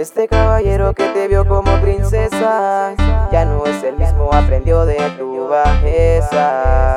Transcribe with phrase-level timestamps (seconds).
[0.00, 2.94] Este caballero que te vio como princesa
[3.30, 6.96] Ya no es el mismo, aprendió de tu bajeza.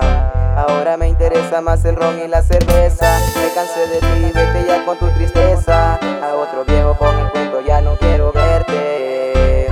[0.55, 3.19] Ahora me interesa más el ron y la cerveza.
[3.35, 5.95] Me cansé de ti, vete ya con tu tristeza.
[5.95, 9.67] A otro viejo con el cuento ya no quiero verte.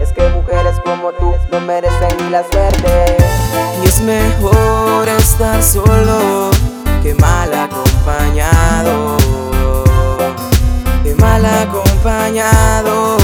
[0.00, 3.16] Es que mujeres como tú no merecen ni la suerte.
[3.82, 6.52] Y es mejor estar solo
[7.02, 7.52] que mal
[12.04, 13.23] acompañado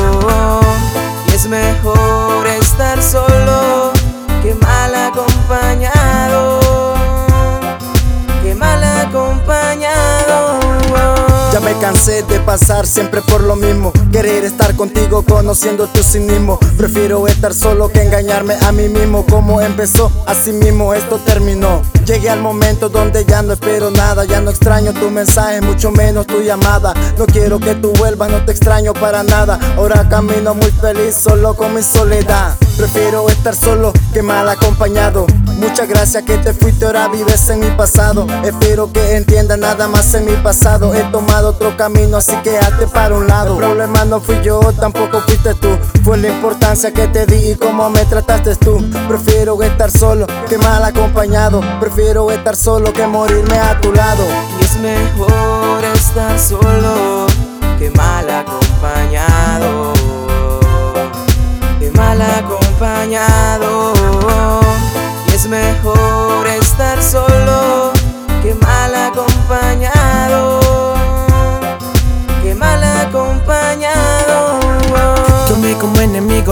[11.73, 13.93] me cansé de pasar siempre por lo mismo.
[14.11, 16.59] Querer estar contigo conociendo tu cinismo.
[16.77, 19.25] Prefiero estar solo que engañarme a mí mismo.
[19.27, 21.83] Como empezó, así mismo esto terminó.
[22.07, 24.25] Llegué al momento donde ya no espero nada.
[24.25, 26.93] Ya no extraño tu mensaje, mucho menos tu llamada.
[27.17, 29.59] No quiero que tú vuelvas, no te extraño para nada.
[29.77, 32.57] Ahora camino muy feliz solo con mi soledad.
[32.77, 35.27] Prefiero estar solo que mal acompañado
[35.61, 38.27] Muchas gracias que te fuiste, ahora vives en mi pasado.
[38.43, 40.95] Espero que entiendas nada más en mi pasado.
[40.95, 43.53] He tomado otro camino, así que hazte para un lado.
[43.53, 45.69] El problema no fui yo, tampoco fuiste tú.
[46.03, 48.83] Fue la importancia que te di y cómo me trataste tú.
[49.07, 51.61] Prefiero estar solo que mal acompañado.
[51.79, 54.25] Prefiero estar solo que morirme a tu lado.
[54.61, 57.27] Y es mejor estar solo
[57.79, 59.90] que mal acompañado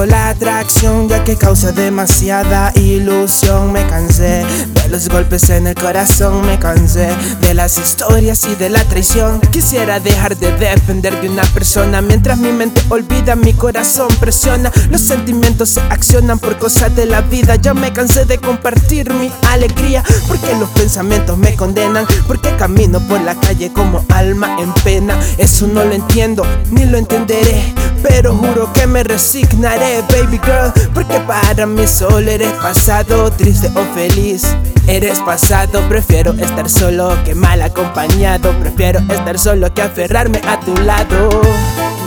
[0.06, 3.72] la atracción Ya que causa demasiada ilusión.
[3.72, 7.08] Me cansé de los golpes en el corazón Me cansé
[7.40, 9.40] de las historias y de la traición.
[9.52, 14.70] Quisiera dejar de depender de una persona Mientras mi mente olvida, mi corazón presiona.
[14.90, 17.56] Los sentimientos se accionan por cosas de la vida.
[17.56, 23.20] Yo me cansé de compartir mi alegría Porque los pensamientos me condenan Porque camino por
[23.20, 25.18] la calle como alma en pena.
[25.38, 31.18] Eso no lo entiendo, ni lo entenderé Pero juro que me resignaré, baby girl Porque
[31.20, 34.56] para mí solo eres pasado, triste o feliz.
[34.86, 38.52] Eres pasado, prefiero estar solo que mal acompañado.
[38.60, 41.28] Prefiero estar solo que aferrarme a tu lado.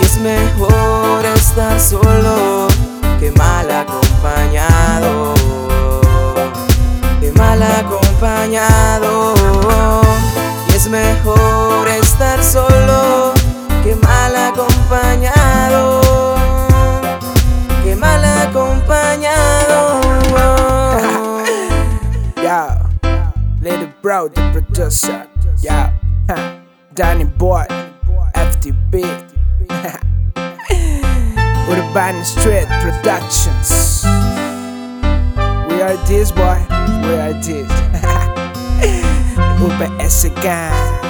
[0.01, 2.67] Y es mejor estar solo
[3.19, 5.33] que mal acompañado.
[7.19, 9.30] Que mal acompañado
[24.11, 25.25] The producer.
[25.63, 25.93] Yeah,
[26.93, 27.63] Danny Boy,
[28.35, 29.05] FTB.
[31.69, 34.03] Urban Street Productions.
[35.71, 36.59] We are this boy,
[37.03, 37.71] we are this.
[39.63, 41.00] UPS gang.